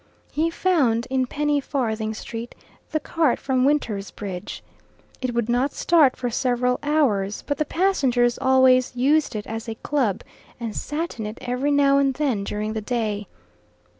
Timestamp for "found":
0.49-1.05